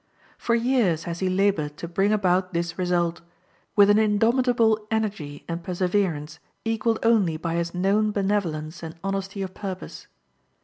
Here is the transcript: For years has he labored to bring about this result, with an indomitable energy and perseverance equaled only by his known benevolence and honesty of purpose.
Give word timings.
For 0.39 0.55
years 0.55 1.03
has 1.03 1.19
he 1.19 1.29
labored 1.29 1.77
to 1.77 1.87
bring 1.87 2.11
about 2.11 2.53
this 2.53 2.75
result, 2.75 3.21
with 3.75 3.87
an 3.91 3.99
indomitable 3.99 4.87
energy 4.89 5.45
and 5.47 5.61
perseverance 5.63 6.39
equaled 6.65 6.97
only 7.03 7.37
by 7.37 7.53
his 7.53 7.75
known 7.75 8.09
benevolence 8.09 8.81
and 8.81 8.95
honesty 9.03 9.43
of 9.43 9.53
purpose. 9.53 10.07